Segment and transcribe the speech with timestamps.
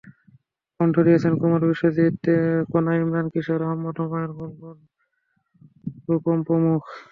[0.79, 2.17] কণ্ঠ দিয়েছেন কুমার বিশ্বজিৎ,
[2.71, 4.77] কনা, ইমরান, কিশোর, আহমেদ হুমায়ূন, মুনমুন,
[6.07, 6.83] রূপম প্রমুখ।